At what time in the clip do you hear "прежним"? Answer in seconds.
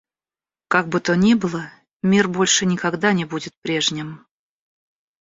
3.61-4.25